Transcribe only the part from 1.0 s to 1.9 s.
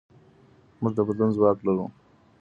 بدلون ځواک لرو.